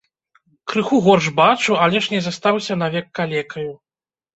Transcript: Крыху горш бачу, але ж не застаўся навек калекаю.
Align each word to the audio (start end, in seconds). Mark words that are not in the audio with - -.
Крыху 0.73 0.97
горш 1.09 1.27
бачу, 1.41 1.77
але 1.85 1.97
ж 2.09 2.17
не 2.17 2.25
застаўся 2.31 2.83
навек 2.87 3.05
калекаю. 3.23 3.73